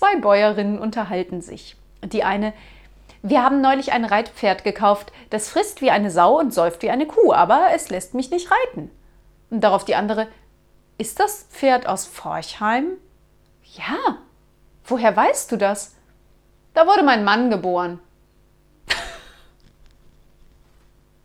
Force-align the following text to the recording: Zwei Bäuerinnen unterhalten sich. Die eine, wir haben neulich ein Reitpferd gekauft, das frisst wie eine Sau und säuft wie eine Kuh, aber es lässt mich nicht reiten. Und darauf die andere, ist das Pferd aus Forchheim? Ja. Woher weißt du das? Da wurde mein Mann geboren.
Zwei 0.00 0.16
Bäuerinnen 0.16 0.78
unterhalten 0.78 1.42
sich. 1.42 1.76
Die 2.02 2.24
eine, 2.24 2.54
wir 3.20 3.44
haben 3.44 3.60
neulich 3.60 3.92
ein 3.92 4.06
Reitpferd 4.06 4.64
gekauft, 4.64 5.12
das 5.28 5.50
frisst 5.50 5.82
wie 5.82 5.90
eine 5.90 6.10
Sau 6.10 6.38
und 6.38 6.54
säuft 6.54 6.80
wie 6.80 6.88
eine 6.88 7.06
Kuh, 7.06 7.34
aber 7.34 7.66
es 7.74 7.90
lässt 7.90 8.14
mich 8.14 8.30
nicht 8.30 8.50
reiten. 8.50 8.90
Und 9.50 9.60
darauf 9.60 9.84
die 9.84 9.96
andere, 9.96 10.28
ist 10.96 11.20
das 11.20 11.46
Pferd 11.50 11.86
aus 11.86 12.06
Forchheim? 12.06 12.92
Ja. 13.76 14.16
Woher 14.86 15.14
weißt 15.14 15.52
du 15.52 15.58
das? 15.58 15.94
Da 16.72 16.86
wurde 16.86 17.02
mein 17.02 17.22
Mann 17.22 17.50
geboren. 17.50 18.00